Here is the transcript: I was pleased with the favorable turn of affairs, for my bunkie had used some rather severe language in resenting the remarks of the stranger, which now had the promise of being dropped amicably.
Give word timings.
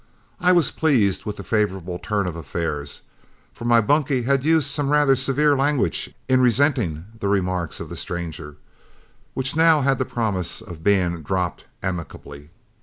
I 0.39 0.51
was 0.51 0.71
pleased 0.71 1.25
with 1.25 1.35
the 1.37 1.43
favorable 1.43 1.99
turn 1.99 2.25
of 2.25 2.35
affairs, 2.35 3.01
for 3.53 3.65
my 3.65 3.81
bunkie 3.81 4.23
had 4.23 4.43
used 4.43 4.65
some 4.71 4.89
rather 4.89 5.15
severe 5.15 5.55
language 5.55 6.09
in 6.27 6.41
resenting 6.41 7.05
the 7.19 7.27
remarks 7.27 7.79
of 7.79 7.87
the 7.87 7.95
stranger, 7.95 8.55
which 9.35 9.55
now 9.55 9.81
had 9.81 9.99
the 9.99 10.05
promise 10.05 10.59
of 10.59 10.83
being 10.83 11.21
dropped 11.21 11.65
amicably. 11.83 12.49